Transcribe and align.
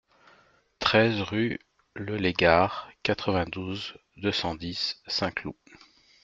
treize 0.79 1.21
rue 1.21 1.59
Lelégard, 1.95 2.89
quatre-vingt-douze, 3.03 3.95
deux 4.17 4.31
cent 4.31 4.55
dix, 4.55 4.99
Saint-Cloud 5.05 5.53